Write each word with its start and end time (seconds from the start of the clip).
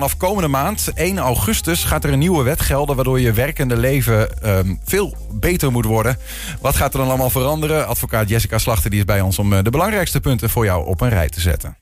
Vanaf 0.00 0.16
komende 0.16 0.48
maand, 0.48 0.90
1 0.94 1.18
augustus, 1.18 1.84
gaat 1.84 2.04
er 2.04 2.12
een 2.12 2.18
nieuwe 2.18 2.42
wet 2.42 2.60
gelden... 2.60 2.96
waardoor 2.96 3.20
je 3.20 3.32
werkende 3.32 3.76
leven 3.76 4.42
ehm, 4.42 4.74
veel 4.84 5.16
beter 5.32 5.72
moet 5.72 5.84
worden. 5.84 6.18
Wat 6.60 6.76
gaat 6.76 6.92
er 6.92 6.98
dan 6.98 7.08
allemaal 7.08 7.30
veranderen? 7.30 7.86
Advocaat 7.86 8.28
Jessica 8.28 8.58
Slachter 8.58 8.90
die 8.90 8.98
is 8.98 9.04
bij 9.04 9.20
ons 9.20 9.38
om 9.38 9.52
eh, 9.52 9.62
de 9.62 9.70
belangrijkste 9.70 10.20
punten 10.20 10.50
voor 10.50 10.64
jou 10.64 10.86
op 10.86 11.00
een 11.00 11.08
rij 11.08 11.28
te 11.28 11.40
zetten. 11.40 11.76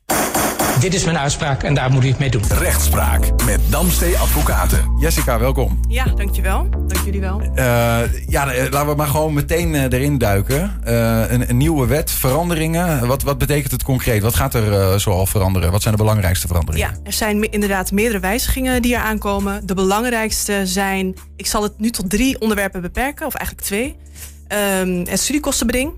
Dit 0.81 0.95
is 0.95 1.05
mijn 1.05 1.19
uitspraak 1.19 1.63
en 1.63 1.75
daar 1.75 1.91
moet 1.91 2.05
u 2.05 2.09
het 2.09 2.19
mee 2.19 2.31
doen. 2.31 2.43
Rechtspraak 2.49 3.45
met 3.45 3.61
Damstee 3.71 4.19
Advocaten. 4.19 4.97
Jessica, 5.01 5.39
welkom. 5.39 5.81
Ja, 5.89 6.05
dankjewel. 6.05 6.69
Dank 6.71 7.05
jullie 7.05 7.21
wel. 7.21 7.41
Uh, 7.43 8.01
ja, 8.29 8.53
eh, 8.53 8.71
laten 8.71 8.89
we 8.89 8.95
maar 8.95 9.07
gewoon 9.07 9.33
meteen 9.33 9.75
uh, 9.75 9.83
erin 9.83 10.19
duiken. 10.19 10.81
Uh, 10.87 11.31
een, 11.31 11.49
een, 11.51 11.57
nieuwe 11.57 11.87
wet, 11.87 12.11
veranderingen. 12.11 13.07
Wat, 13.07 13.23
wat 13.23 13.39
betekent 13.39 13.73
het 13.73 13.83
concreet? 13.83 14.23
Wat 14.23 14.35
gaat 14.35 14.55
er 14.55 15.01
zoal 15.01 15.27
veranderen? 15.27 15.71
Wat 15.71 15.83
zijn 15.83 15.95
de 15.97 16.03
belangrijkste 16.03 16.47
veranderingen? 16.47 16.91
Ja, 16.91 17.01
er 17.05 17.13
zijn 17.13 17.51
inderdaad 17.51 17.93
meerdere 17.93 18.21
wijzigingen 18.21 18.83
die 18.83 18.95
er 18.95 19.01
aankomen. 19.01 19.67
De 19.67 19.75
belangrijkste 19.75 20.67
zijn, 20.67 21.15
ik 21.37 21.47
zal 21.47 21.63
het 21.63 21.79
nu 21.79 21.91
tot 21.91 22.11
drie 22.11 22.41
onderwerpen 22.41 22.81
beperken, 22.81 23.27
of 23.27 23.35
eigenlijk 23.35 23.67
twee. 23.67 23.97
Um, 24.81 25.07
het 25.07 25.21
studiekostenbeding, 25.21 25.93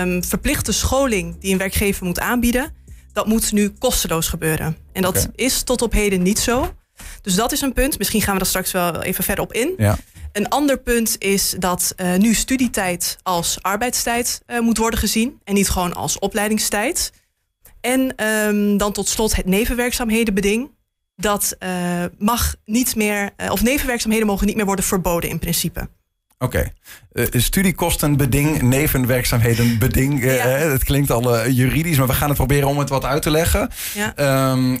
um, 0.00 0.24
verplichte 0.24 0.72
scholing 0.72 1.40
die 1.40 1.52
een 1.52 1.58
werkgever 1.58 2.06
moet 2.06 2.20
aanbieden 2.20 2.82
dat 3.14 3.26
moet 3.26 3.52
nu 3.52 3.68
kosteloos 3.68 4.28
gebeuren. 4.28 4.76
En 4.92 5.02
dat 5.02 5.28
is 5.34 5.62
tot 5.62 5.82
op 5.82 5.92
heden 5.92 6.22
niet 6.22 6.38
zo. 6.38 6.74
Dus 7.22 7.34
dat 7.34 7.52
is 7.52 7.60
een 7.60 7.72
punt. 7.72 7.98
Misschien 7.98 8.22
gaan 8.22 8.32
we 8.32 8.38
daar 8.38 8.48
straks 8.48 8.72
wel 8.72 9.02
even 9.02 9.24
verder 9.24 9.44
op 9.44 9.52
in. 9.52 9.74
Ja. 9.76 9.96
Een 10.32 10.48
ander 10.48 10.78
punt 10.78 11.16
is 11.18 11.54
dat 11.58 11.94
uh, 11.96 12.14
nu 12.14 12.34
studietijd 12.34 13.16
als 13.22 13.58
arbeidstijd 13.62 14.42
uh, 14.46 14.60
moet 14.60 14.78
worden 14.78 14.98
gezien 14.98 15.40
en 15.44 15.54
niet 15.54 15.68
gewoon 15.68 15.94
als 15.94 16.18
opleidingstijd. 16.18 17.12
En 17.80 18.26
um, 18.26 18.76
dan 18.76 18.92
tot 18.92 19.08
slot 19.08 19.36
het 19.36 19.46
nevenwerkzaamhedenbeding. 19.46 20.70
Dat 21.16 21.56
uh, 21.58 22.04
mag 22.18 22.54
niet 22.64 22.96
meer, 22.96 23.30
of 23.50 23.62
nevenwerkzaamheden 23.62 24.26
mogen 24.26 24.46
niet 24.46 24.56
meer 24.56 24.64
worden 24.64 24.84
verboden 24.84 25.30
in 25.30 25.38
principe. 25.38 25.88
Oké. 26.44 26.56
Okay. 26.56 26.72
Uh, 27.12 27.40
studiekostenbeding, 27.42 28.62
nevenwerkzaamhedenbeding. 28.62 30.22
Uh, 30.22 30.36
ja. 30.36 30.46
Het 30.46 30.84
klinkt 30.84 31.10
al 31.10 31.36
uh, 31.36 31.56
juridisch, 31.56 31.96
maar 31.96 32.06
we 32.06 32.12
gaan 32.12 32.28
het 32.28 32.36
proberen 32.36 32.68
om 32.68 32.78
het 32.78 32.88
wat 32.88 33.04
uit 33.04 33.22
te 33.22 33.30
leggen. 33.30 33.70
Ja. 33.94 34.50
Um, 34.50 34.80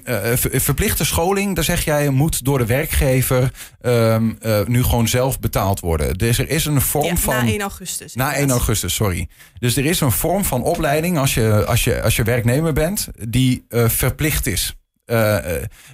verplichte 0.52 1.04
scholing, 1.04 1.54
daar 1.54 1.64
zeg 1.64 1.84
jij, 1.84 2.10
moet 2.10 2.44
door 2.44 2.58
de 2.58 2.66
werkgever 2.66 3.50
um, 3.82 4.38
nu 4.66 4.82
gewoon 4.82 5.08
zelf 5.08 5.40
betaald 5.40 5.80
worden. 5.80 6.18
Dus 6.18 6.38
er 6.38 6.48
is 6.48 6.64
een 6.64 6.80
vorm 6.80 7.06
ja, 7.06 7.16
van. 7.16 7.34
Na 7.34 7.50
1 7.50 7.60
augustus. 7.60 8.14
Na 8.14 8.34
1 8.34 8.50
augustus, 8.50 8.94
sorry. 8.94 9.28
Dus 9.58 9.76
er 9.76 9.84
is 9.84 10.00
een 10.00 10.12
vorm 10.12 10.44
van 10.44 10.62
opleiding 10.62 11.18
als 11.18 11.34
je, 11.34 11.64
als 11.66 11.84
je, 11.84 12.02
als 12.02 12.16
je 12.16 12.22
werknemer 12.22 12.72
bent, 12.72 13.08
die 13.28 13.64
verplicht 13.68 14.46
is. 14.46 14.74
Uh, 15.06 15.36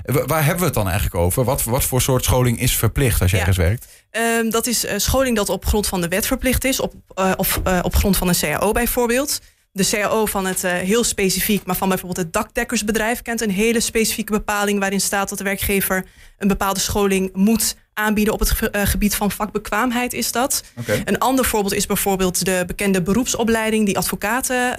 waar 0.03 0.45
hebben 0.45 0.59
we 0.59 0.65
het 0.65 0.75
dan 0.75 0.89
eigenlijk 0.89 1.15
over? 1.15 1.45
Wat, 1.45 1.65
wat 1.65 1.85
voor 1.85 2.03
soort 2.03 2.25
scholing 2.25 2.61
is 2.61 2.77
verplicht 2.77 3.21
als 3.21 3.31
je 3.31 3.37
ja. 3.37 3.43
ergens 3.43 3.67
werkt? 3.67 3.87
Um, 4.11 4.51
dat 4.51 4.67
is 4.67 4.85
uh, 4.85 4.93
scholing 4.97 5.37
dat 5.37 5.49
op 5.49 5.67
grond 5.67 5.87
van 5.87 6.01
de 6.01 6.09
wet 6.09 6.27
verplicht 6.27 6.65
is, 6.65 6.81
op, 6.81 6.95
of 7.37 7.61
op 7.83 7.95
grond 7.95 8.17
van 8.17 8.29
een 8.29 8.39
CAO 8.41 8.73
bijvoorbeeld. 8.73 9.41
De 9.73 9.89
CAO 9.91 10.27
van 10.27 10.47
het 10.47 10.63
heel 10.63 11.05
specifiek, 11.05 11.65
maar 11.65 11.77
van 11.77 11.89
bijvoorbeeld 11.89 12.25
het 12.25 12.33
dakdekkersbedrijf 12.33 13.23
kent 13.23 13.41
een 13.41 13.51
hele 13.51 13.81
specifieke 13.81 14.33
bepaling 14.33 14.79
waarin 14.79 15.01
staat 15.01 15.29
dat 15.29 15.39
de 15.39 15.45
werkgever 15.45 16.05
een 16.39 16.49
bepaalde 16.49 16.81
scholing 16.81 17.31
moet 17.33 17.77
aanbieden 17.95 18.35
op 18.35 18.41
het 18.41 18.53
gebied 18.73 19.15
van 19.15 19.31
vakbekwaamheid 19.31 20.13
is 20.13 20.33
dat. 20.33 20.63
Okay. 20.79 21.03
Een 21.05 21.19
ander 21.19 21.45
voorbeeld 21.45 21.75
is 21.75 21.87
bijvoorbeeld 21.87 22.45
de 22.45 22.65
bekende 22.67 23.03
beroepsopleiding 23.03 23.87
die 23.87 23.99
advocaten 23.99 24.75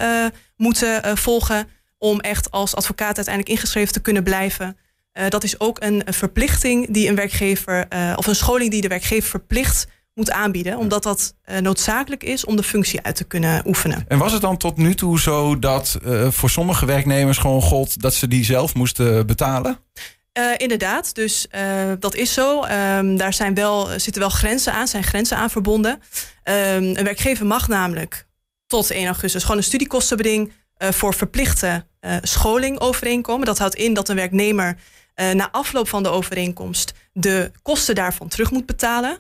moeten 0.57 1.17
volgen 1.17 1.67
om 2.03 2.19
echt 2.19 2.51
als 2.51 2.75
advocaat 2.75 3.15
uiteindelijk 3.15 3.55
ingeschreven 3.55 3.93
te 3.93 4.01
kunnen 4.01 4.23
blijven. 4.23 4.77
Uh, 5.13 5.29
dat 5.29 5.43
is 5.43 5.59
ook 5.59 5.81
een, 5.81 6.01
een, 6.05 6.13
verplichting 6.13 6.87
die 6.93 7.09
een 7.09 7.15
werkgever, 7.15 7.85
uh, 7.93 8.13
of 8.15 8.27
een 8.27 8.35
scholing 8.35 8.71
die 8.71 8.81
de 8.81 8.87
werkgever 8.87 9.29
verplicht 9.29 9.87
moet 10.13 10.31
aanbieden, 10.31 10.77
omdat 10.77 11.03
dat 11.03 11.35
uh, 11.45 11.57
noodzakelijk 11.57 12.23
is 12.23 12.45
om 12.45 12.55
de 12.55 12.63
functie 12.63 13.01
uit 13.01 13.15
te 13.15 13.23
kunnen 13.23 13.67
oefenen. 13.67 14.05
En 14.07 14.17
was 14.17 14.31
het 14.31 14.41
dan 14.41 14.57
tot 14.57 14.77
nu 14.77 14.95
toe 14.95 15.19
zo 15.19 15.59
dat 15.59 15.97
voor 16.29 16.49
sommige 16.49 16.85
werknemers 16.85 17.37
gewoon 17.37 17.61
gold 17.61 18.01
dat 18.01 18.13
ze 18.13 18.27
die 18.27 18.43
zelf 18.43 18.73
moesten 18.73 19.27
betalen? 19.27 19.79
inderdaad, 20.57 21.15
dus 21.15 21.47
dat 21.99 22.15
is 22.15 22.33
zo. 22.33 22.63
Um, 22.63 23.17
daar 23.17 23.33
zijn 23.33 23.53
wel, 23.53 23.85
zitten 23.87 24.21
wel 24.21 24.29
grenzen 24.29 24.73
aan, 24.73 24.87
zijn 24.87 25.03
grenzen 25.03 25.37
aan 25.37 25.49
verbonden. 25.49 25.91
Um, 25.91 26.03
een 26.83 27.03
werkgever 27.03 27.45
mag 27.45 27.67
namelijk 27.67 28.27
tot 28.67 28.91
1 28.91 29.05
augustus 29.05 29.41
gewoon 29.41 29.57
een 29.57 29.63
studiekostenbeding 29.63 30.51
voor 30.77 31.13
verplichte 31.13 31.85
uh, 32.01 32.15
scholing 32.21 32.79
overeenkomen. 32.79 33.45
Dat 33.45 33.57
houdt 33.57 33.75
in 33.75 33.93
dat 33.93 34.09
een 34.09 34.15
werknemer 34.15 34.77
uh, 35.15 35.31
na 35.31 35.51
afloop 35.51 35.87
van 35.87 36.03
de 36.03 36.09
overeenkomst 36.09 36.93
de 37.13 37.51
kosten 37.61 37.95
daarvan 37.95 38.27
terug 38.27 38.51
moet 38.51 38.65
betalen. 38.65 39.17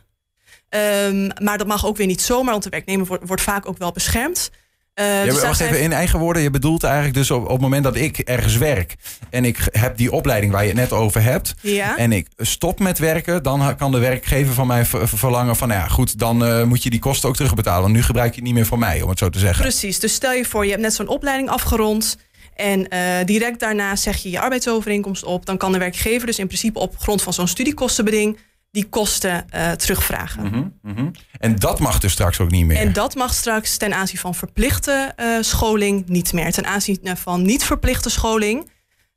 Um, 1.05 1.27
maar 1.43 1.57
dat 1.57 1.67
mag 1.67 1.85
ook 1.85 1.97
weer 1.97 2.07
niet 2.07 2.21
zomaar, 2.21 2.51
want 2.51 2.63
de 2.63 2.69
werknemer 2.69 3.05
wordt, 3.05 3.27
wordt 3.27 3.41
vaak 3.41 3.67
ook 3.67 3.77
wel 3.77 3.91
beschermd. 3.91 4.51
Uh, 4.95 5.25
ja, 5.25 5.31
dus 5.31 5.41
wacht 5.41 5.59
even, 5.59 5.81
in 5.81 5.93
eigen 5.93 6.19
woorden, 6.19 6.41
je 6.41 6.49
bedoelt 6.49 6.83
eigenlijk 6.83 7.13
dus 7.13 7.31
op, 7.31 7.43
op 7.43 7.49
het 7.49 7.61
moment 7.61 7.83
dat 7.83 7.95
ik 7.95 8.17
ergens 8.17 8.57
werk 8.57 8.95
en 9.29 9.45
ik 9.45 9.57
heb 9.71 9.97
die 9.97 10.11
opleiding 10.11 10.51
waar 10.51 10.61
je 10.61 10.67
het 10.67 10.77
net 10.77 10.91
over 10.91 11.21
hebt 11.21 11.53
ja. 11.61 11.97
en 11.97 12.11
ik 12.11 12.27
stop 12.37 12.79
met 12.79 12.99
werken, 12.99 13.43
dan 13.43 13.75
kan 13.75 13.91
de 13.91 13.99
werkgever 13.99 14.53
van 14.53 14.67
mij 14.67 14.85
verlangen 14.85 15.55
van, 15.55 15.67
nou 15.67 15.79
ja 15.79 15.87
goed, 15.87 16.19
dan 16.19 16.47
uh, 16.47 16.63
moet 16.63 16.83
je 16.83 16.89
die 16.89 16.99
kosten 16.99 17.29
ook 17.29 17.35
terugbetalen, 17.35 17.81
want 17.81 17.93
nu 17.93 18.03
gebruik 18.03 18.29
je 18.29 18.35
het 18.35 18.43
niet 18.43 18.53
meer 18.53 18.65
voor 18.65 18.79
mij, 18.79 19.01
om 19.01 19.09
het 19.09 19.19
zo 19.19 19.29
te 19.29 19.39
zeggen. 19.39 19.61
Precies, 19.61 19.99
dus 19.99 20.13
stel 20.13 20.31
je 20.31 20.45
voor, 20.45 20.63
je 20.63 20.69
hebt 20.69 20.81
net 20.81 20.93
zo'n 20.93 21.07
opleiding 21.07 21.49
afgerond 21.49 22.17
en 22.55 22.79
uh, 22.93 23.25
direct 23.25 23.59
daarna 23.59 23.95
zeg 23.95 24.17
je 24.17 24.29
je 24.29 24.39
arbeidsovereenkomst 24.39 25.23
op. 25.23 25.45
Dan 25.45 25.57
kan 25.57 25.71
de 25.71 25.77
werkgever 25.77 26.27
dus 26.27 26.39
in 26.39 26.47
principe 26.47 26.79
op 26.79 26.97
grond 26.97 27.21
van 27.21 27.33
zo'n 27.33 27.47
studiekostenbeding 27.47 28.37
die 28.71 28.89
kosten 28.89 29.45
uh, 29.55 29.71
terugvragen. 29.71 30.43
Mm 30.43 30.51
-hmm, 30.51 30.79
mm 30.81 30.95
-hmm. 30.95 31.11
En 31.39 31.55
dat 31.55 31.79
mag 31.79 31.99
dus 31.99 32.11
straks 32.11 32.39
ook 32.39 32.51
niet 32.51 32.65
meer? 32.65 32.77
En 32.77 32.93
dat 32.93 33.15
mag 33.15 33.33
straks 33.33 33.77
ten 33.77 33.93
aanzien 33.93 34.17
van 34.19 34.35
verplichte 34.35 35.13
uh, 35.19 35.37
scholing 35.41 36.07
niet 36.07 36.33
meer. 36.33 36.51
Ten 36.51 36.65
aanzien 36.65 36.99
van 37.03 37.41
niet 37.41 37.63
verplichte 37.63 38.09
scholing 38.09 38.69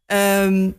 um, 0.06 0.76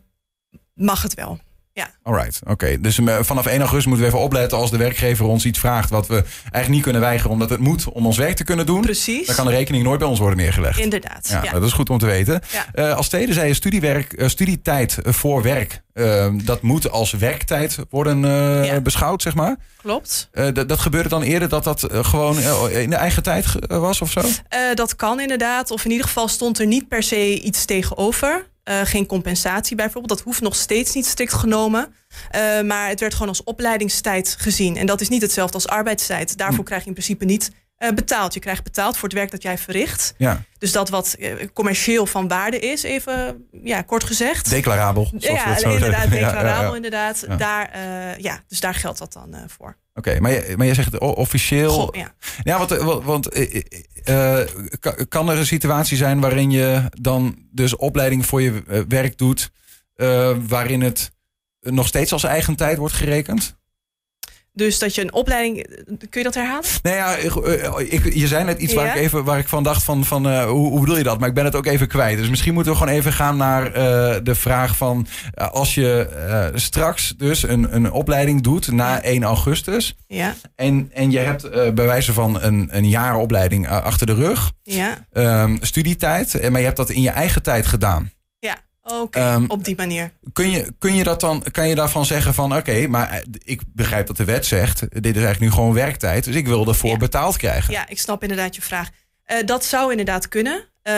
mag 0.74 1.02
het 1.02 1.14
wel. 1.14 1.40
Ja. 1.76 1.90
Alright, 2.04 2.40
oké. 2.42 2.52
Okay. 2.52 2.82
Dus 2.82 3.00
vanaf 3.20 3.46
1 3.46 3.60
augustus 3.60 3.86
moeten 3.86 4.06
we 4.06 4.12
even 4.12 4.24
opletten 4.26 4.58
als 4.58 4.72
de 4.72 4.78
werkgever 4.78 5.26
ons 5.26 5.46
iets 5.46 5.60
vraagt 5.60 5.90
wat 5.90 6.08
we 6.08 6.14
eigenlijk 6.14 6.68
niet 6.70 6.82
kunnen 6.82 7.02
weigeren 7.02 7.32
omdat 7.32 7.50
het 7.50 7.60
moet 7.60 7.90
om 7.90 8.06
ons 8.06 8.18
werk 8.18 8.36
te 8.36 8.44
kunnen 8.44 8.66
doen. 8.66 8.82
Precies. 8.82 9.28
Dan 9.28 9.36
kan 9.36 9.46
de 9.46 9.52
rekening 9.52 9.84
nooit 9.84 10.00
bij 10.00 10.08
ons 10.08 10.20
worden 10.20 10.38
neergelegd. 10.38 10.80
Inderdaad. 10.80 11.28
Ja, 11.30 11.44
ja. 11.44 11.52
Dat 11.52 11.64
is 11.64 11.74
goed 11.74 11.90
om 11.90 11.98
te 11.98 12.06
weten. 12.06 12.42
Ja. 12.52 12.90
Uh, 12.90 12.96
als 12.96 13.08
tweede 13.08 13.34
zei 13.34 13.48
je 13.48 13.54
studiewerk, 13.54 14.14
uh, 14.14 14.28
studietijd 14.28 14.98
voor 15.02 15.42
werk. 15.42 15.82
Uh, 15.94 16.28
dat 16.34 16.62
moet 16.62 16.90
als 16.90 17.12
werktijd 17.12 17.78
worden 17.90 18.20
ja. 18.66 18.82
beschouwd, 18.82 19.22
zeg 19.22 19.36
maar. 19.36 19.56
Klopt. 19.82 20.30
dat, 20.32 20.70
dat 20.70 20.80
gebeurde 20.80 21.10
dan 21.10 21.22
eerder 21.22 21.50
dat 21.50 21.64
dat 21.64 21.88
gewoon 21.90 22.40
in 22.70 22.90
de 22.90 22.96
eigen 22.96 23.24
tijd 23.24 23.46
was 23.68 24.02
of 24.02 24.12
zo? 24.12 24.22
dat 24.74 24.96
kan 24.96 25.20
inderdaad. 25.20 25.72
Of 25.72 25.86
in 25.86 25.92
ieder 25.92 26.06
geval 26.06 26.28
stond 26.28 26.60
er 26.60 26.68
niet 26.68 26.88
per 26.88 27.04
se 27.04 27.40
iets 27.40 27.66
tegenover. 27.66 28.48
Uh, 28.70 28.82
geen 28.84 29.06
compensatie 29.06 29.76
bijvoorbeeld. 29.76 30.18
Dat 30.18 30.22
hoeft 30.22 30.42
nog 30.42 30.56
steeds 30.56 30.94
niet 30.94 31.06
strikt 31.06 31.34
genomen. 31.34 31.96
Uh, 32.36 32.62
maar 32.62 32.90
het 32.90 33.00
werd 33.00 33.14
gewoon 33.14 33.28
als 33.28 33.44
opleidingstijd 33.44 34.36
gezien. 34.40 34.78
En 34.78 34.86
dat 34.86 35.02
is 35.02 35.10
niet 35.10 35.22
hetzelfde 35.22 35.54
als 35.54 35.68
arbeidstijd. 35.68 36.38
Daarvoor 36.38 36.58
hm. 36.58 36.64
krijg 36.64 36.82
je 36.82 36.88
in 36.88 36.94
principe 36.94 37.26
niet 37.26 37.52
uh, 37.80 37.90
betaald. 37.90 38.34
Je 38.34 38.40
krijgt 38.40 38.64
betaald 38.64 38.98
voor 38.98 39.10
het 39.10 39.18
werk 39.18 39.32
dat 39.32 39.42
jij 39.42 39.58
verricht. 39.58 40.14
Ja. 40.18 40.42
Dus 40.58 40.72
dat 40.72 40.90
wat 40.90 41.18
commercieel 41.54 42.06
van 42.06 42.28
waarde 42.28 42.60
is, 42.60 42.84
even 42.84 43.48
ja, 43.64 43.82
kort 43.82 44.04
gezegd. 44.04 44.50
Declarabel. 44.50 45.12
Ja, 45.18 45.58
inderdaad, 45.58 46.10
declarabel 46.20 46.70
ja, 46.70 46.76
inderdaad. 46.76 47.26
Daar, 47.38 47.70
ja, 48.22 48.44
dus 48.48 48.60
daar 48.60 48.76
geldt 48.76 49.00
dat 49.00 49.14
dan 49.14 49.36
voor. 49.48 49.78
Oké, 49.98 50.10
okay, 50.10 50.20
maar, 50.20 50.32
je, 50.32 50.54
maar 50.58 50.68
je 50.68 50.74
zegt 50.74 50.98
officieel. 51.00 51.70
Goh, 51.70 51.96
ja. 51.96 52.14
ja, 52.44 52.58
want, 52.58 53.04
want 53.04 53.40
uh, 53.40 54.40
kan 55.10 55.30
er 55.30 55.38
een 55.38 55.46
situatie 55.46 55.98
zijn 55.98 56.20
waarin 56.20 56.52
je 56.52 56.90
dan 57.02 57.36
dus 57.52 57.76
opleiding 57.76 58.26
voor 58.26 58.42
je 58.42 58.86
werk 58.88 59.18
doet, 59.18 59.52
uh, 59.96 60.38
waarin 60.48 60.82
het 60.82 61.12
nog 61.60 61.88
steeds 61.88 62.14
als 62.14 62.24
eigen 62.24 62.56
tijd 62.56 62.78
wordt 62.78 62.94
gerekend? 62.94 63.58
Dus 64.56 64.80
dat 64.80 64.96
je 64.96 65.02
een 65.02 65.14
opleiding. 65.14 65.68
Kun 65.86 66.22
je 66.22 66.24
dat 66.24 66.34
herhalen? 66.34 66.64
Nee, 66.82 66.96
ja, 66.96 67.16
ik, 67.16 67.34
ik, 67.92 68.14
je 68.14 68.28
zei 68.28 68.44
net 68.44 68.60
iets 68.60 68.74
ja? 68.74 68.80
waar, 68.80 68.96
ik 68.96 69.02
even, 69.02 69.24
waar 69.24 69.40
ik 69.40 69.48
van 69.48 69.64
dacht: 69.64 69.84
van, 69.84 70.06
van 70.06 70.28
uh, 70.28 70.46
hoe, 70.46 70.70
hoe 70.70 70.80
bedoel 70.80 70.98
je 70.98 71.04
dat? 71.04 71.20
Maar 71.20 71.30
ik 71.30 71.36
ben 71.36 71.46
het 71.46 71.56
ook 71.56 71.66
even 71.66 71.88
kwijt. 71.88 72.18
Dus 72.18 72.30
misschien 72.30 72.54
moeten 72.54 72.72
we 72.72 72.78
gewoon 72.78 72.94
even 72.94 73.14
gaan 73.14 73.38
naar 73.38 73.68
uh, 73.68 73.74
de 74.24 74.36
vraag 74.36 74.78
van: 74.78 75.08
uh, 75.36 75.52
als 75.52 75.76
je 75.76 76.08
straks 76.56 77.14
dus 77.18 77.44
een, 77.44 77.76
een 77.76 77.92
opleiding 77.92 78.42
doet 78.42 78.72
na 78.72 78.92
ja. 78.92 79.02
1 79.02 79.24
augustus. 79.24 79.96
Ja. 80.08 80.36
En, 80.56 80.90
en 80.94 81.12
je 81.12 81.20
hebt 81.20 81.52
bij 81.52 81.86
wijze 81.86 82.14
van 82.14 82.42
een, 82.42 82.68
een 82.72 82.90
jaar 82.90 83.16
opleiding 83.16 83.70
achter 83.70 84.08
de 84.08 84.14
rug. 84.14 84.52
Ja. 84.64 85.08
Um, 85.14 85.58
studietijd. 85.62 86.50
Maar 86.50 86.60
je 86.60 86.66
hebt 86.66 86.78
dat 86.78 86.90
in 86.90 87.02
je 87.02 87.10
eigen 87.10 87.44
tijd 87.44 87.66
gedaan. 87.66 88.12
Oké, 88.88 89.02
okay, 89.02 89.34
um, 89.34 89.50
op 89.50 89.64
die 89.64 89.76
manier. 89.76 90.12
Kun 90.34 90.50
je, 90.50 90.74
kun 90.80 90.96
je 90.96 91.04
dat 91.04 91.20
dan, 91.20 91.44
kan 91.52 91.68
je 91.68 91.76
daarvan 91.76 92.06
zeggen 92.06 92.34
van 92.34 92.52
oké, 92.52 92.60
okay, 92.60 92.86
maar 92.86 93.24
ik 93.44 93.62
begrijp 93.74 94.08
dat 94.08 94.18
de 94.18 94.26
wet 94.26 94.46
zegt, 94.46 94.80
dit 94.80 95.16
is 95.16 95.24
eigenlijk 95.24 95.40
nu 95.40 95.52
gewoon 95.52 95.74
werktijd, 95.74 96.24
dus 96.24 96.36
ik 96.36 96.48
wil 96.48 96.68
ervoor 96.68 96.90
ja. 96.90 96.98
betaald 96.98 97.38
krijgen. 97.38 97.74
Ja, 97.74 97.88
ik 97.88 98.00
snap 98.00 98.22
inderdaad 98.22 98.56
je 98.56 98.62
vraag. 98.62 98.90
Uh, 99.28 99.38
dat 99.46 99.66
zou 99.66 99.92
inderdaad 99.92 100.28
kunnen, 100.28 100.54
uh, 100.54 100.94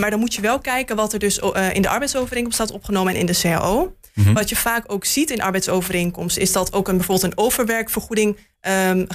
maar 0.00 0.10
dan 0.10 0.18
moet 0.18 0.34
je 0.34 0.40
wel 0.40 0.58
kijken 0.58 0.96
wat 0.96 1.12
er 1.12 1.18
dus 1.18 1.38
uh, 1.38 1.74
in 1.74 1.82
de 1.82 1.88
arbeidsovereenkomst 1.88 2.58
staat 2.58 2.70
opgenomen 2.70 3.14
en 3.14 3.20
in 3.20 3.26
de 3.26 3.38
CAO. 3.40 3.96
Mhm. 4.14 4.32
Wat 4.32 4.48
je 4.48 4.56
vaak 4.56 4.92
ook 4.92 5.04
ziet 5.04 5.30
in 5.30 5.42
arbeidsovereenkomsten, 5.42 6.42
is 6.42 6.52
dat 6.52 6.72
ook 6.72 6.88
een, 6.88 6.96
bijvoorbeeld 6.96 7.32
een 7.32 7.44
overwerkvergoeding 7.44 8.36
um, 8.60 9.06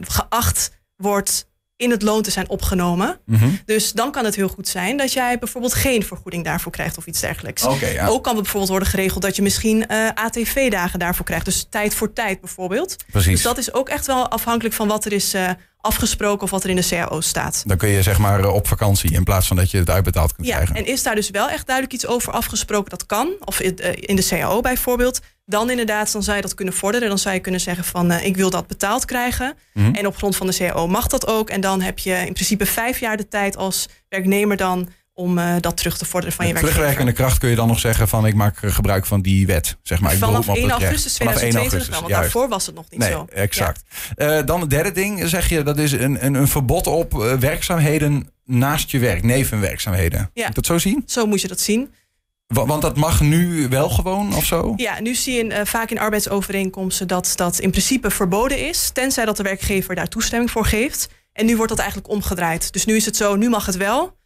geacht 0.00 0.70
wordt 0.96 1.46
in 1.76 1.90
het 1.90 2.02
loon 2.02 2.22
te 2.22 2.30
zijn 2.30 2.48
opgenomen. 2.48 3.20
Mhm. 3.26 3.48
Dus 3.64 3.92
dan 3.92 4.12
kan 4.12 4.24
het 4.24 4.34
heel 4.34 4.48
goed 4.48 4.68
zijn 4.68 4.96
dat 4.96 5.12
jij 5.12 5.38
bijvoorbeeld 5.38 5.74
geen 5.74 6.02
vergoeding 6.02 6.44
daarvoor 6.44 6.72
krijgt 6.72 6.98
of 6.98 7.06
iets 7.06 7.20
dergelijks. 7.20 7.62
ja. 7.62 8.06
Ook 8.06 8.22
kan 8.22 8.32
het 8.32 8.42
bijvoorbeeld 8.42 8.70
worden 8.70 8.88
geregeld 8.88 9.22
dat 9.22 9.36
je 9.36 9.42
misschien 9.42 9.84
uh, 9.90 10.08
eh, 10.08 10.14
ATV-dagen 10.14 10.98
daarvoor 10.98 11.24
krijgt. 11.24 11.44
Dus 11.44 11.66
tijd 11.70 11.94
voor 11.94 12.12
tijd 12.12 12.40
bijvoorbeeld. 12.40 12.96
Precies. 13.10 13.32
Dus 13.32 13.42
dat 13.42 13.58
is 13.58 13.72
ook 13.72 13.88
echt 13.88 14.06
wel 14.06 14.28
afhankelijk 14.28 14.74
van 14.74 14.88
wat 14.88 15.04
er 15.04 15.12
is 15.12 15.34
uh, 15.34 15.50
afgesproken 15.80 16.42
of 16.42 16.50
wat 16.50 16.64
er 16.64 16.70
in 16.70 16.76
de 16.76 16.86
CAO 16.88 17.20
staat. 17.20 17.62
Dan 17.66 17.76
kun 17.76 17.88
je 17.88 18.02
zeg 18.02 18.18
maar 18.18 18.40
eh, 18.40 18.54
op 18.54 18.68
vakantie 18.68 19.12
in 19.12 19.24
plaats 19.24 19.46
van 19.46 19.56
dat 19.56 19.70
je 19.70 19.78
het 19.78 19.90
uitbetaald 19.90 20.34
kunt 20.34 20.46
ja, 20.46 20.54
krijgen. 20.54 20.76
En 20.76 20.86
is 20.86 21.02
daar 21.02 21.14
dus 21.14 21.30
wel 21.30 21.48
echt 21.48 21.66
duidelijk 21.66 21.94
iets 21.94 22.06
over 22.06 22.32
afgesproken? 22.32 22.90
Dat 22.90 23.06
kan. 23.06 23.32
Of 23.44 23.60
in 23.60 24.16
de 24.16 24.26
CAO 24.28 24.60
bijvoorbeeld. 24.60 25.20
Dan 25.46 25.70
inderdaad, 25.70 26.12
dan 26.12 26.22
zou 26.22 26.36
je 26.36 26.42
dat 26.42 26.54
kunnen 26.54 26.74
vorderen. 26.74 27.08
Dan 27.08 27.18
zou 27.18 27.34
je 27.34 27.40
kunnen 27.40 27.60
zeggen 27.60 27.84
van 27.84 28.12
uh, 28.12 28.24
ik 28.24 28.36
wil 28.36 28.50
dat 28.50 28.66
betaald 28.66 29.04
krijgen. 29.04 29.54
Mhm. 29.72 29.94
En 29.94 30.06
op 30.06 30.16
grond 30.16 30.36
van 30.36 30.46
de 30.46 30.56
CAO 30.56 30.86
mag 30.86 31.06
dat 31.06 31.26
ook. 31.26 31.50
En 31.50 31.60
dan 31.60 31.80
heb 31.80 31.98
je 31.98 32.14
in 32.14 32.32
principe 32.32 32.66
vijf 32.66 33.00
jaar 33.00 33.16
de 33.16 33.28
tijd 33.28 33.56
als 33.56 33.88
werknemer 34.08 34.56
dan 34.56 34.88
om 35.14 35.38
uh, 35.38 35.54
dat 35.60 35.76
terug 35.76 35.98
te 35.98 36.04
vorderen 36.04 36.34
van 36.34 36.46
je 36.46 36.52
werkgever. 36.52 36.76
Terugwerkende 36.76 37.18
kracht 37.18 37.38
kun 37.38 37.50
je 37.50 37.56
dan 37.56 37.68
nog 37.68 37.78
zeggen 37.78 38.08
van 38.08 38.26
ik 38.26 38.34
maak 38.34 38.56
gebruik 38.62 39.06
van 39.06 39.22
die 39.22 39.46
wet. 39.46 39.76
Zeg 39.82 40.00
maar. 40.00 40.12
Ik 40.12 40.18
Vanaf 40.18 40.48
1 40.48 40.70
augustus 40.70 41.12
2022 41.14 41.88
want 41.88 42.08
juist. 42.08 42.22
daarvoor 42.22 42.48
was 42.48 42.66
het 42.66 42.74
nog 42.74 42.90
niet 42.90 43.00
nee, 43.00 43.10
zo. 43.10 43.26
Exact. 43.32 43.82
Ja. 44.16 44.38
Uh, 44.38 44.46
dan 44.46 44.60
het 44.60 44.70
derde 44.70 44.92
ding, 44.92 45.28
zeg 45.28 45.48
je, 45.48 45.62
dat 45.62 45.78
is 45.78 45.92
een, 45.92 46.24
een, 46.24 46.34
een 46.34 46.48
verbod 46.48 46.86
op 46.86 47.12
werkzaamheden 47.40 48.28
naast 48.44 48.90
je 48.90 48.98
werk, 48.98 49.22
nevenwerkzaamheden. 49.22 50.30
Ja. 50.34 50.46
Moet 50.46 50.54
dat 50.54 50.66
zo 50.66 50.78
zien? 50.78 51.02
Zo 51.06 51.26
moet 51.26 51.40
je 51.40 51.48
dat 51.48 51.60
zien. 51.60 51.92
Want 52.46 52.82
dat 52.82 52.96
mag 52.96 53.20
nu 53.20 53.68
wel 53.68 53.88
gewoon 53.88 54.34
of 54.34 54.44
zo? 54.44 54.72
Ja, 54.76 55.00
nu 55.00 55.14
zie 55.14 55.34
je 55.34 55.44
uh, 55.44 55.60
vaak 55.64 55.90
in 55.90 55.98
arbeidsovereenkomsten 55.98 57.08
dat 57.08 57.32
dat 57.34 57.58
in 57.58 57.70
principe 57.70 58.10
verboden 58.10 58.68
is, 58.68 58.90
tenzij 58.90 59.24
dat 59.24 59.36
de 59.36 59.42
werkgever 59.42 59.94
daar 59.94 60.08
toestemming 60.08 60.50
voor 60.50 60.64
geeft. 60.64 61.08
En 61.32 61.46
nu 61.46 61.56
wordt 61.56 61.70
dat 61.70 61.80
eigenlijk 61.80 62.10
omgedraaid. 62.10 62.72
Dus 62.72 62.84
nu 62.84 62.96
is 62.96 63.04
het 63.04 63.16
zo, 63.16 63.36
nu 63.36 63.48
mag 63.48 63.66
het 63.66 63.76
wel 63.76 64.16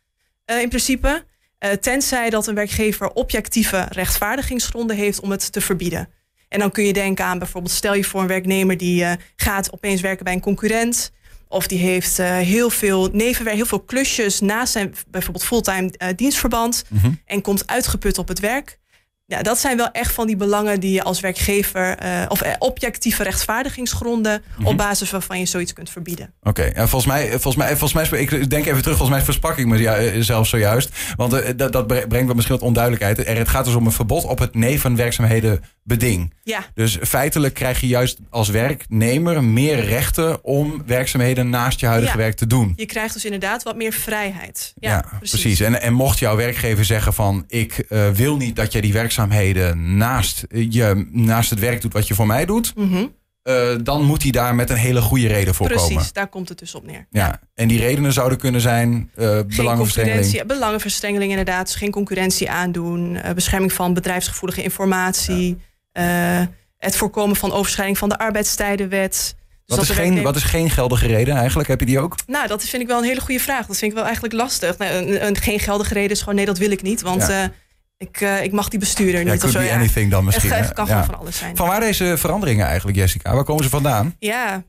uh, 0.46 0.60
in 0.60 0.68
principe, 0.68 1.24
uh, 1.64 1.70
tenzij 1.70 2.30
dat 2.30 2.46
een 2.46 2.54
werkgever 2.54 3.10
objectieve 3.10 3.86
rechtvaardigingsgronden 3.88 4.96
heeft 4.96 5.20
om 5.20 5.30
het 5.30 5.52
te 5.52 5.60
verbieden. 5.60 6.08
En 6.48 6.58
dan 6.58 6.70
kun 6.70 6.84
je 6.84 6.92
denken 6.92 7.24
aan 7.24 7.38
bijvoorbeeld, 7.38 7.74
stel 7.74 7.94
je 7.94 8.04
voor 8.04 8.20
een 8.20 8.26
werknemer 8.26 8.76
die 8.76 9.06
gaat 9.36 9.72
opeens 9.72 10.00
werken 10.00 10.24
bij 10.24 10.32
een 10.32 10.40
concurrent. 10.40 11.12
Of 11.48 11.66
die 11.66 11.78
heeft 11.78 12.18
uh, 12.18 12.36
heel 12.36 12.70
veel 12.70 13.08
nevenwerk, 13.12 13.56
heel 13.56 13.66
veel 13.66 13.80
klusjes 13.80 14.40
naast 14.40 14.72
zijn 14.72 14.94
bijvoorbeeld 15.08 15.44
fulltime 15.44 15.92
uh, 15.98 16.08
dienstverband. 16.16 16.84
Mhm. 16.88 17.10
En 17.24 17.42
komt 17.42 17.66
uitgeput 17.66 18.18
op 18.18 18.28
het 18.28 18.40
werk. 18.40 18.78
Ja, 19.26 19.42
dat 19.42 19.58
zijn 19.58 19.76
wel 19.76 19.90
echt 19.90 20.12
van 20.12 20.26
die 20.26 20.36
belangen 20.36 20.80
die 20.80 20.92
je 20.92 21.02
als 21.02 21.20
werkgever 21.20 22.04
uh, 22.04 22.22
of 22.28 22.42
objectieve 22.58 23.22
rechtvaardigingsgronden 23.22 24.42
mm 24.58 24.66
op 24.66 24.76
basis 24.76 25.10
waarvan 25.10 25.38
je 25.38 25.46
zoiets 25.46 25.72
kunt 25.72 25.90
verbieden. 25.90 26.32
Oké, 26.42 26.60
okay. 26.60 26.86
volgens 26.86 27.06
mij, 27.06 27.28
volgens 27.30 27.56
mij, 27.56 27.76
volgens 27.76 28.10
mij, 28.10 28.20
ik 28.20 28.50
denk 28.50 28.66
even 28.66 28.82
terug, 28.82 28.96
volgens 28.96 29.16
mij 29.16 29.22
versprak 29.24 29.56
ik 29.58 29.66
me 29.66 29.78
ja, 29.78 30.22
zelf 30.22 30.46
zojuist. 30.46 30.90
Want 31.16 31.32
uh, 31.32 31.40
dat, 31.56 31.72
dat 31.72 31.86
brengt 31.86 32.08
wel 32.26 32.34
misschien 32.34 32.56
wat 32.56 32.66
onduidelijkheid. 32.66 33.18
Er, 33.18 33.36
het 33.36 33.48
gaat 33.48 33.64
dus 33.64 33.74
om 33.74 33.86
een 33.86 33.92
verbod 33.92 34.24
op 34.24 34.38
het 34.38 34.54
nevenwerkzaamheden 34.54 35.64
beding. 35.88 36.34
Ja. 36.42 36.64
Dus 36.74 36.98
feitelijk 37.02 37.54
krijg 37.54 37.80
je 37.80 37.86
juist 37.86 38.18
als 38.30 38.48
werknemer 38.48 39.44
meer 39.44 39.84
rechten 39.84 40.44
om 40.44 40.82
werkzaamheden 40.86 41.50
naast 41.50 41.80
je 41.80 41.86
huidige 41.86 42.16
werk 42.16 42.36
te 42.36 42.46
doen. 42.46 42.72
Je 42.76 42.86
krijgt 42.86 43.14
dus 43.14 43.24
inderdaad 43.24 43.62
wat 43.62 43.76
meer 43.76 43.92
vrijheid. 43.92 44.72
Ja, 44.76 44.90
ja 44.90 45.18
precies. 45.18 45.60
En, 45.60 45.80
en 45.80 45.92
mocht 45.92 46.18
jouw 46.18 46.36
werkgever 46.36 46.84
zeggen 46.84 47.12
van 47.12 47.44
ik 47.48 47.86
uh, 47.88 48.10
wil 48.10 48.36
niet 48.36 48.56
dat 48.56 48.72
jij 48.72 48.80
die 48.80 48.92
werkzaamheden 48.92 49.96
naast, 49.96 50.44
je, 50.48 51.08
naast 51.10 51.50
het 51.50 51.58
werk 51.58 51.80
doet 51.80 51.92
wat 51.92 52.08
je 52.08 52.14
voor 52.14 52.26
mij 52.26 52.44
doet. 52.44 52.72
Mm 52.76 53.16
uh, 53.48 53.74
dan 53.82 54.04
moet 54.04 54.22
hij 54.22 54.30
daar 54.30 54.54
met 54.54 54.70
een 54.70 54.76
hele 54.76 55.00
goede 55.00 55.26
reden 55.26 55.54
voor 55.54 55.66
Precies, 55.66 55.82
komen. 55.82 55.96
Precies, 55.96 56.12
daar 56.12 56.28
komt 56.28 56.48
het 56.48 56.58
dus 56.58 56.74
op 56.74 56.86
neer. 56.86 57.06
Ja, 57.10 57.40
en 57.54 57.68
die 57.68 57.78
redenen 57.78 58.12
zouden 58.12 58.38
kunnen 58.38 58.60
zijn 58.60 59.10
uh, 59.16 59.40
belangenverstrengeling. 59.56 60.46
Belangenverstrengeling 60.46 61.30
inderdaad, 61.30 61.66
dus 61.66 61.74
geen 61.74 61.90
concurrentie 61.90 62.50
aandoen, 62.50 63.14
uh, 63.14 63.30
bescherming 63.30 63.72
van 63.72 63.94
bedrijfsgevoelige 63.94 64.62
informatie, 64.62 65.48
ja. 65.48 65.54
Het 66.78 66.96
voorkomen 66.96 67.36
van 67.36 67.52
overschrijding 67.52 67.98
van 67.98 68.08
de 68.08 68.18
arbeidstijdenwet. 68.18 69.36
Dus 69.64 69.76
wat, 69.76 69.88
is 69.88 69.94
geen, 69.94 70.22
wat 70.22 70.36
is 70.36 70.42
geen 70.42 70.70
geldige 70.70 71.06
reden 71.06 71.36
eigenlijk? 71.36 71.68
Heb 71.68 71.80
je 71.80 71.86
die 71.86 72.00
ook? 72.00 72.14
Nou, 72.26 72.46
dat 72.46 72.64
vind 72.64 72.82
ik 72.82 72.88
wel 72.88 72.98
een 72.98 73.04
hele 73.04 73.20
goede 73.20 73.40
vraag. 73.40 73.66
Dat 73.66 73.76
vind 73.76 73.90
ik 73.90 73.96
wel 73.96 74.04
eigenlijk 74.04 74.34
lastig. 74.34 74.78
Nou, 74.78 74.92
een, 74.92 75.26
een, 75.26 75.36
geen 75.36 75.60
geldige 75.60 75.94
reden 75.94 76.10
is 76.10 76.18
gewoon 76.18 76.34
nee, 76.34 76.46
dat 76.46 76.58
wil 76.58 76.70
ik 76.70 76.82
niet. 76.82 77.02
Want 77.02 77.26
ja. 77.26 77.50
Ik, 77.98 78.20
uh, 78.20 78.42
ik 78.42 78.52
mag 78.52 78.68
die 78.68 78.78
bestuurder 78.78 79.24
niet. 79.24 79.44
Of 79.44 79.50
zo, 79.50 79.60
ja. 79.60 79.74
anything 79.74 80.10
dan 80.10 80.24
misschien. 80.24 80.52
Het 80.52 80.72
kan 80.72 80.86
gewoon 80.86 81.04
van 81.04 81.18
alles 81.18 81.36
zijn. 81.36 81.56
Van 81.56 81.68
waar 81.68 81.80
deze 81.80 82.14
veranderingen 82.18 82.66
eigenlijk, 82.66 82.98
Jessica? 82.98 83.34
Waar 83.34 83.44
komen 83.44 83.64
ze 83.64 83.70
vandaan? 83.70 84.14
Ja, 84.18 84.62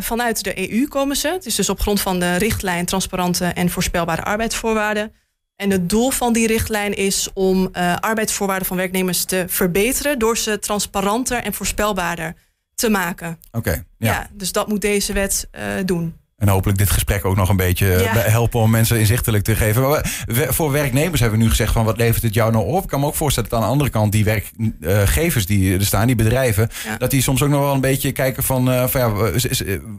vanuit 0.00 0.44
de 0.44 0.72
EU 0.72 0.88
komen 0.88 1.16
ze. 1.16 1.28
Het 1.28 1.46
is 1.46 1.54
dus 1.54 1.68
op 1.68 1.80
grond 1.80 2.00
van 2.00 2.18
de 2.18 2.36
richtlijn 2.36 2.84
transparante 2.84 3.44
en 3.44 3.70
voorspelbare 3.70 4.22
arbeidsvoorwaarden. 4.22 5.12
En 5.60 5.70
het 5.70 5.88
doel 5.88 6.10
van 6.10 6.32
die 6.32 6.46
richtlijn 6.46 6.94
is 6.94 7.28
om 7.34 7.68
uh, 7.72 7.96
arbeidsvoorwaarden 7.96 8.66
van 8.66 8.76
werknemers 8.76 9.24
te 9.24 9.44
verbeteren 9.48 10.18
door 10.18 10.36
ze 10.36 10.58
transparanter 10.58 11.42
en 11.42 11.54
voorspelbaarder 11.54 12.34
te 12.74 12.90
maken. 12.90 13.38
Oké. 13.52 13.70
ja. 13.70 13.84
ja. 14.12 14.30
dus 14.32 14.52
dat 14.52 14.68
moet 14.68 14.80
deze 14.80 15.12
wet 15.12 15.48
doen. 15.84 16.19
En 16.40 16.48
hopelijk 16.48 16.78
dit 16.78 16.90
gesprek 16.90 17.24
ook 17.24 17.36
nog 17.36 17.48
een 17.48 17.56
beetje 17.56 17.86
helpen 18.14 18.60
om 18.60 18.70
mensen 18.70 18.98
inzichtelijk 18.98 19.44
te 19.44 19.56
geven. 19.56 19.88
Maar 19.88 20.04
voor 20.48 20.72
werknemers 20.72 21.20
hebben 21.20 21.38
we 21.38 21.44
nu 21.44 21.50
gezegd 21.50 21.72
van 21.72 21.84
wat 21.84 21.96
levert 21.96 22.22
het 22.22 22.34
jou 22.34 22.52
nou 22.52 22.66
op? 22.66 22.82
Ik 22.82 22.88
kan 22.88 23.00
me 23.00 23.06
ook 23.06 23.14
voorstellen 23.14 23.50
dat 23.50 23.58
aan 23.58 23.64
de 23.64 23.72
andere 23.72 23.90
kant 23.90 24.12
die 24.12 24.24
werkgevers 24.24 25.46
die 25.46 25.74
er 25.74 25.84
staan, 25.84 26.06
die 26.06 26.16
bedrijven, 26.16 26.68
dat 26.98 27.10
die 27.10 27.22
soms 27.22 27.42
ook 27.42 27.48
nog 27.48 27.60
wel 27.60 27.74
een 27.74 27.80
beetje 27.80 28.12
kijken 28.12 28.42
van, 28.42 28.68
uh, 28.68 28.86
van 28.86 29.00
ja, 29.00 29.32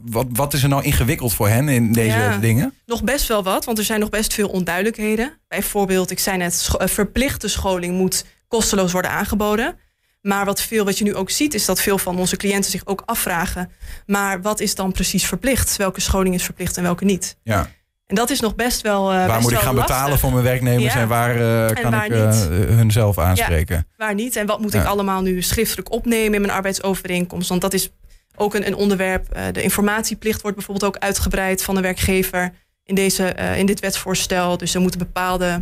wat, 0.05 0.25
wat 0.31 0.53
is 0.53 0.63
er 0.63 0.69
nou 0.69 0.83
ingewikkeld 0.83 1.33
voor 1.33 1.47
hen 1.47 1.69
in 1.69 1.91
deze 1.91 2.17
ja, 2.17 2.38
dingen? 2.38 2.73
Nog 2.85 3.03
best 3.03 3.27
wel 3.27 3.43
wat, 3.43 3.65
want 3.65 3.77
er 3.77 3.83
zijn 3.83 3.99
nog 3.99 4.09
best 4.09 4.33
veel 4.33 4.49
onduidelijkheden. 4.49 5.33
Bijvoorbeeld, 5.47 6.11
ik 6.11 6.19
zei 6.19 6.38
net, 6.38 6.69
verplichte 6.77 7.47
scholing 7.47 7.97
moet 7.97 8.25
kosteloos 8.47 8.91
worden 8.91 9.11
aangeboden. 9.11 9.75
Maar 10.21 10.45
wat 10.45 10.62
veel, 10.62 10.85
wat 10.85 10.97
je 10.97 11.03
nu 11.03 11.15
ook 11.15 11.29
ziet, 11.29 11.53
is 11.53 11.65
dat 11.65 11.81
veel 11.81 11.97
van 11.97 12.19
onze 12.19 12.38
cliënten 12.38 12.71
zich 12.71 12.85
ook 12.85 13.03
afvragen. 13.06 13.71
Maar 14.06 14.41
wat 14.41 14.59
is 14.59 14.75
dan 14.75 14.91
precies 14.91 15.25
verplicht? 15.25 15.75
Welke 15.75 16.01
scholing 16.01 16.35
is 16.35 16.44
verplicht 16.44 16.77
en 16.77 16.83
welke 16.83 17.06
niet? 17.06 17.38
Ja. 17.44 17.69
En 18.12 18.15
dat 18.18 18.29
is 18.29 18.39
nog 18.39 18.56
best 18.56 18.81
wel. 18.81 19.13
Uh, 19.13 19.25
waar 19.27 19.41
moet 19.41 19.51
ik 19.51 19.57
gaan 19.57 19.75
betalen 19.75 20.19
voor 20.19 20.31
mijn 20.31 20.44
werknemers 20.44 20.95
en 20.95 21.07
waar 21.07 21.35
uh, 21.35 21.81
kan 21.81 22.03
ik 22.03 22.12
uh, 22.12 22.29
hun 22.50 22.91
zelf 22.91 23.18
aanspreken? 23.18 23.75
Ja, 23.75 23.83
waar 23.97 24.13
niet 24.13 24.35
en 24.35 24.45
wat 24.45 24.59
moet 24.59 24.73
ik 24.73 24.85
allemaal 24.85 25.21
nu 25.21 25.41
schriftelijk 25.41 25.91
opnemen 25.91 26.33
in 26.33 26.41
mijn 26.41 26.53
arbeidsovereenkomst? 26.53 27.50
Want 27.50 27.62
dat 27.62 27.74
is 27.74 27.91
ook 28.36 28.55
een, 28.55 28.67
een 28.67 28.75
onderwerp. 28.75 29.27
de 29.51 29.62
informatieplicht 29.62 30.41
wordt 30.41 30.57
bijvoorbeeld 30.57 30.96
ook 30.96 31.01
uitgebreid 31.01 31.63
van 31.63 31.75
de 31.75 31.81
werkgever 31.81 32.53
in, 32.84 32.96
deze, 32.96 33.24
in 33.57 33.65
dit 33.65 33.79
wetsvoorstel. 33.79 34.57
Dus 34.57 34.75
er 34.75 34.81
moeten 34.81 35.00
bepaalde 35.00 35.62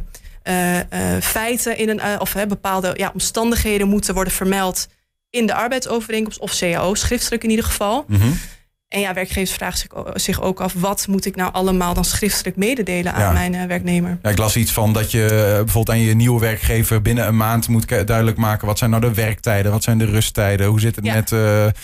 feiten 1.22 1.78
in 1.78 1.90
een, 1.90 1.98
uh, 1.98 2.16
of 2.20 2.36
bepaalde 2.48 2.94
ja, 2.98 3.10
omstandigheden 3.14 3.88
moeten 3.88 4.14
worden 4.14 4.34
vermeld 4.34 4.88
in 5.30 5.46
de 5.46 5.54
arbeidsovereenkomst 5.54 6.40
of 6.40 6.58
CAO, 6.58 6.94
schriftelijk 6.94 7.44
in 7.44 7.50
ieder 7.50 7.66
geval. 7.66 8.06
Mm 8.08 8.20
-hmm. 8.20 8.40
En 8.88 9.00
ja, 9.00 9.14
werkgevers 9.14 9.52
vragen 9.52 9.90
zich, 10.14 10.42
ook 10.42 10.62
af: 10.62 10.74
wat 10.74 11.08
moet 11.08 11.26
ik 11.26 11.36
nou 11.36 11.54
allemaal 11.54 11.94
dan 11.94 12.06
schriftelijk 12.06 12.56
mededelen 12.56 13.14
aan 13.14 13.22
ja. 13.22 13.32
mijn 13.32 13.68
werknemer? 13.68 14.18
Ja, 14.22 14.30
ik 14.30 14.38
las 14.38 14.56
iets 14.56 14.72
van 14.72 14.94
dat 14.94 15.12
je 15.12 15.28
bijvoorbeeld 15.64 15.90
aan 15.98 16.04
je 16.04 16.16
nieuwe 16.16 16.40
werkgever 16.40 17.02
binnen 17.02 17.28
een 17.28 17.38
maand 17.38 17.68
moet 17.68 17.88
duidelijk 17.88 18.38
maken: 18.38 18.68
wat 18.68 18.78
zijn 18.78 18.90
nou 18.90 19.02
de 19.02 19.14
werktijden, 19.14 19.72
wat 19.72 19.84
zijn 19.84 19.98
de 19.98 20.06
rusttijden, 20.06 20.68
hoe 20.68 20.80
zit 20.80 20.96
het 20.96 21.06
ja. 21.06 21.14
met. 21.14 21.34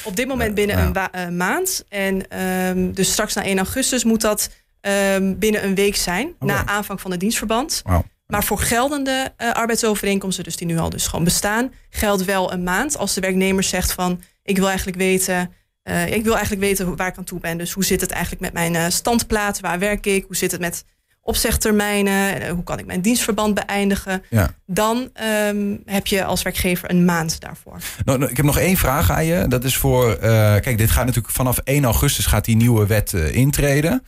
Op 0.03 0.15
dit 0.15 0.27
moment 0.27 0.55
binnen 0.55 0.93
een 1.11 1.37
maand. 1.37 1.85
En 1.89 2.39
um, 2.67 2.93
dus 2.93 3.11
straks 3.11 3.33
na 3.33 3.43
1 3.43 3.57
augustus 3.57 4.03
moet 4.03 4.21
dat 4.21 4.49
um, 4.81 5.39
binnen 5.39 5.63
een 5.63 5.75
week 5.75 5.95
zijn, 5.95 6.33
okay. 6.39 6.55
na 6.55 6.65
aanvang 6.65 7.01
van 7.01 7.11
het 7.11 7.19
dienstverband. 7.19 7.81
Wow. 7.83 8.03
Maar 8.27 8.43
voor 8.43 8.59
geldende 8.59 9.33
uh, 9.37 9.51
arbeidsovereenkomsten, 9.51 10.43
dus 10.43 10.55
die 10.55 10.67
nu 10.67 10.77
al 10.77 10.89
dus 10.89 11.07
gewoon 11.07 11.25
bestaan, 11.25 11.73
geldt 11.89 12.25
wel 12.25 12.51
een 12.51 12.63
maand. 12.63 12.97
Als 12.97 13.13
de 13.13 13.21
werknemer 13.21 13.63
zegt 13.63 13.91
van 13.91 14.21
ik 14.43 14.57
wil 14.57 14.67
eigenlijk 14.67 14.97
weten, 14.97 15.51
uh, 15.83 16.13
ik 16.13 16.23
wil 16.23 16.33
eigenlijk 16.33 16.63
weten 16.63 16.95
waar 16.95 17.07
ik 17.07 17.17
aan 17.17 17.23
toe 17.23 17.39
ben. 17.39 17.57
Dus 17.57 17.71
hoe 17.71 17.85
zit 17.85 18.01
het 18.01 18.11
eigenlijk 18.11 18.41
met 18.41 18.53
mijn 18.53 18.73
uh, 18.73 18.85
standplaat? 18.87 19.59
Waar 19.59 19.79
werk 19.79 20.05
ik? 20.05 20.23
Hoe 20.25 20.35
zit 20.35 20.51
het 20.51 20.61
met 20.61 20.85
opzegtermijnen? 21.21 22.49
hoe 22.49 22.63
kan 22.63 22.79
ik 22.79 22.85
mijn 22.85 23.01
dienstverband 23.01 23.53
beëindigen? 23.53 24.23
Ja. 24.29 24.55
Dan 24.65 25.09
um, 25.47 25.81
heb 25.85 26.07
je 26.07 26.23
als 26.23 26.41
werkgever 26.41 26.89
een 26.89 27.05
maand 27.05 27.39
daarvoor. 27.39 27.77
Nou, 28.05 28.19
nou, 28.19 28.31
ik 28.31 28.37
heb 28.37 28.45
nog 28.45 28.57
één 28.57 28.77
vraag 28.77 29.11
aan 29.11 29.25
je. 29.25 29.47
Dat 29.47 29.63
is 29.63 29.77
voor, 29.77 30.17
kijk, 30.19 30.77
dit 30.77 30.91
gaat 30.91 31.05
natuurlijk 31.05 31.33
vanaf 31.33 31.57
1 31.57 31.83
augustus 31.83 32.25
gaat 32.25 32.45
die 32.45 32.55
nieuwe 32.55 32.85
wet 32.85 33.13
intreden. 33.13 34.03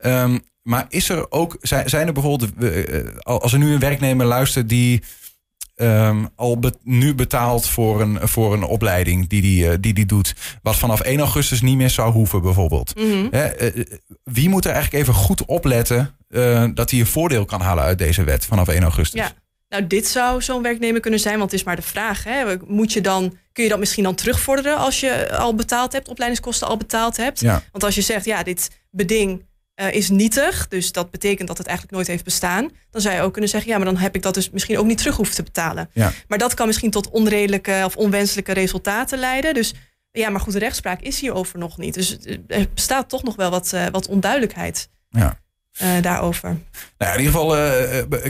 Um, 0.00 0.40
maar 0.68 0.86
is 0.88 1.08
er 1.08 1.30
ook, 1.30 1.56
zijn, 1.60 1.88
zijn 1.88 2.06
er 2.06 2.12
bijvoorbeeld, 2.12 2.52
uh, 2.58 3.06
als 3.22 3.52
er 3.52 3.58
nu 3.58 3.72
een 3.72 3.78
werknemer 3.78 4.26
luistert 4.26 4.68
die 4.68 5.02
um, 5.76 6.28
al 6.36 6.58
be, 6.58 6.72
nu 6.82 7.14
betaalt 7.14 7.68
voor 7.68 8.00
een, 8.00 8.28
voor 8.28 8.52
een 8.52 8.62
opleiding 8.62 9.28
die 9.28 9.40
die, 9.40 9.64
uh, 9.64 9.74
die 9.80 9.94
die 9.94 10.06
doet, 10.06 10.34
wat 10.62 10.76
vanaf 10.76 11.00
1 11.00 11.18
augustus 11.18 11.60
niet 11.60 11.76
meer 11.76 11.90
zou 11.90 12.12
hoeven, 12.12 12.42
bijvoorbeeld. 12.42 12.94
Mm 12.96 13.10
-hmm. 13.10 13.28
He, 13.30 13.76
uh, 13.76 13.84
wie 14.24 14.48
moet 14.48 14.64
er 14.64 14.72
eigenlijk 14.72 15.02
even 15.02 15.14
goed 15.14 15.44
opletten 15.44 16.14
dat 16.74 16.90
hij 16.90 17.00
een 17.00 17.06
voordeel 17.06 17.44
kan 17.44 17.60
halen 17.60 17.84
uit 17.84 17.98
deze 17.98 18.24
wet 18.24 18.44
vanaf 18.44 18.68
1 18.68 18.82
augustus? 18.82 19.20
Ja. 19.20 19.32
Nou, 19.68 19.86
dit 19.86 20.06
zou 20.06 20.42
zo'n 20.42 20.62
werknemer 20.62 21.00
kunnen 21.00 21.20
zijn, 21.20 21.38
want 21.38 21.50
het 21.50 21.60
is 21.60 21.66
maar 21.66 21.76
de 21.76 21.82
vraag. 21.82 22.24
Hè? 22.24 22.56
Moet 22.66 22.92
je 22.92 23.00
dan, 23.00 23.36
kun 23.52 23.64
je 23.64 23.70
dat 23.70 23.78
misschien 23.78 24.04
dan 24.04 24.14
terugvorderen 24.14 24.76
als 24.76 25.00
je 25.00 25.36
al 25.36 25.54
betaald 25.54 25.92
hebt, 25.92 26.08
opleidingskosten 26.08 26.68
al 26.68 26.76
betaald 26.76 27.16
hebt? 27.16 27.40
Ja. 27.40 27.62
Want 27.72 27.84
als 27.84 27.94
je 27.94 28.00
zegt, 28.00 28.24
ja, 28.24 28.42
dit 28.42 28.70
beding 28.90 29.46
uh, 29.80 29.92
is 29.94 30.08
nietig, 30.08 30.68
dus 30.68 30.92
dat 30.92 31.10
betekent 31.10 31.48
dat 31.48 31.58
het 31.58 31.66
eigenlijk 31.66 31.96
nooit 31.96 32.08
heeft 32.08 32.24
bestaan, 32.24 32.70
dan 32.90 33.00
zou 33.00 33.14
je 33.14 33.20
ook 33.20 33.32
kunnen 33.32 33.50
zeggen, 33.50 33.70
ja, 33.70 33.76
maar 33.76 33.86
dan 33.86 33.96
heb 33.96 34.14
ik 34.14 34.22
dat 34.22 34.34
dus 34.34 34.50
misschien 34.50 34.78
ook 34.78 34.86
niet 34.86 34.98
terug 34.98 35.16
hoeven 35.16 35.34
te 35.34 35.42
betalen. 35.42 35.90
Ja. 35.92 36.12
Maar 36.28 36.38
dat 36.38 36.54
kan 36.54 36.66
misschien 36.66 36.90
tot 36.90 37.10
onredelijke 37.10 37.82
of 37.84 37.96
onwenselijke 37.96 38.52
resultaten 38.52 39.18
leiden. 39.18 39.54
Dus 39.54 39.74
ja, 40.10 40.30
maar 40.30 40.40
goed, 40.40 40.52
de 40.52 40.58
rechtspraak 40.58 41.00
is 41.00 41.20
hierover 41.20 41.58
nog 41.58 41.78
niet. 41.78 41.94
Dus 41.94 42.18
er 42.48 42.66
bestaat 42.74 43.08
toch 43.08 43.22
nog 43.22 43.36
wel 43.36 43.50
wat, 43.50 43.72
uh, 43.74 43.86
wat 43.86 44.08
onduidelijkheid. 44.08 44.88
Ja. 45.08 45.40
Uh, 45.82 45.88
daarover. 46.02 46.56
Nou, 46.98 47.12
in 47.12 47.18
ieder 47.18 47.32
geval, 47.32 47.56
uh, 47.56 47.62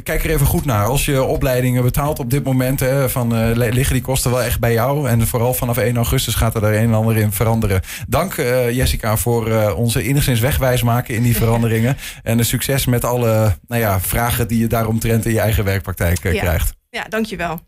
kijk 0.02 0.24
er 0.24 0.30
even 0.30 0.46
goed 0.46 0.64
naar. 0.64 0.84
Als 0.84 1.04
je 1.04 1.22
opleidingen 1.22 1.82
betaalt 1.82 2.18
op 2.18 2.30
dit 2.30 2.44
moment, 2.44 2.80
hè, 2.80 3.10
van, 3.10 3.52
liggen 3.52 3.92
die 3.92 4.02
kosten 4.02 4.30
wel 4.30 4.42
echt 4.42 4.60
bij 4.60 4.72
jou. 4.72 5.08
En 5.08 5.26
vooral 5.26 5.54
vanaf 5.54 5.76
1 5.76 5.96
augustus 5.96 6.34
gaat 6.34 6.54
er 6.54 6.64
een 6.64 6.74
en 6.74 6.94
ander 6.94 7.16
in 7.16 7.32
veranderen. 7.32 7.80
Dank 8.08 8.34
Jessica 8.70 9.16
voor 9.16 9.72
onze 9.72 10.02
enigszins 10.02 10.40
wegwijs 10.40 10.82
maken 10.82 11.14
in 11.14 11.22
die 11.22 11.36
veranderingen. 11.42 11.96
en 12.22 12.46
succes 12.46 12.86
met 12.86 13.04
alle 13.04 13.56
nou 13.68 13.80
ja, 13.80 14.00
vragen 14.00 14.48
die 14.48 14.58
je 14.58 14.66
daaromtrent 14.66 15.26
in 15.26 15.32
je 15.32 15.40
eigen 15.40 15.64
werkpraktijk 15.64 16.22
ja. 16.22 16.40
krijgt. 16.40 16.76
Ja, 16.90 17.04
dankjewel. 17.08 17.60